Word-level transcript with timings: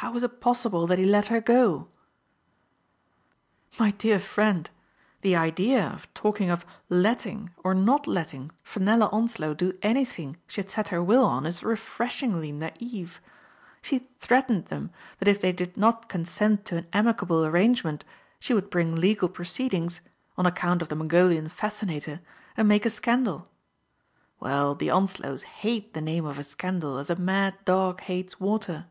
How 0.00 0.12
was 0.12 0.22
it 0.22 0.40
possible 0.40 0.86
that 0.86 0.98
he 1.00 1.04
let 1.04 1.26
her 1.26 1.40
go?"" 1.40 1.88
My 3.80 3.90
dear 3.90 4.20
friend, 4.20 4.70
the 5.22 5.34
idea 5.34 5.86
of 5.86 6.14
talking 6.14 6.50
of 6.50 6.64
* 6.80 6.88
let 7.04 7.18
ting* 7.18 7.50
or 7.64 7.74
not 7.74 8.06
letting 8.06 8.52
Fenella 8.62 9.08
Onslow 9.10 9.54
do 9.54 9.76
anything 9.82 10.36
she 10.46 10.60
had 10.60 10.70
set 10.70 10.88
her 10.88 11.02
will 11.02 11.24
on 11.24 11.44
is 11.44 11.64
refreshingly 11.64 12.52
naif. 12.52 13.18
She 13.82 13.98
Digitized 13.98 13.98
by 13.98 13.98
Google 13.98 13.98
FRANCES 13.98 13.98
ELEANOR 13.98 13.98
TROLLOPE. 13.98 14.08
37 14.20 14.20
threatened 14.20 14.66
them 14.66 14.90
that 15.18 15.28
if 15.28 15.40
they 15.40 15.52
did 15.52 15.76
not 15.76 16.08
consent 16.08 16.64
to 16.66 16.76
an 16.76 16.86
amicable 16.92 17.44
arrangement 17.44 18.04
she 18.38 18.54
would 18.54 18.70
bring 18.70 18.94
legal 18.94 19.28
proceedings 19.28 20.00
(on 20.38 20.46
account 20.46 20.80
of 20.80 20.88
the 20.90 20.96
Mongolian 20.96 21.48
fas 21.48 21.74
cinator!) 21.82 22.20
and 22.56 22.68
make 22.68 22.86
a 22.86 22.90
scandal. 22.90 23.48
Well, 24.38 24.76
the 24.76 24.90
On 24.90 25.08
slows 25.08 25.42
hate 25.42 25.92
the 25.92 26.00
name 26.00 26.24
of 26.24 26.38
a 26.38 26.44
scandal 26.44 26.98
as 26.98 27.10
a 27.10 27.16
mad 27.16 27.56
dog 27.64 28.00
hates 28.02 28.38
water." 28.38 28.86